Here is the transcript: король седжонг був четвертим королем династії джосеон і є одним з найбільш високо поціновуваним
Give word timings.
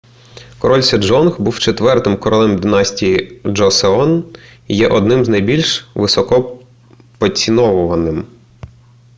король 0.59 0.81
седжонг 0.83 1.41
був 1.41 1.59
четвертим 1.59 2.17
королем 2.17 2.57
династії 2.59 3.41
джосеон 3.47 4.25
і 4.67 4.77
є 4.77 4.87
одним 4.87 5.25
з 5.25 5.27
найбільш 5.29 5.87
високо 5.95 6.57
поціновуваним 7.17 8.25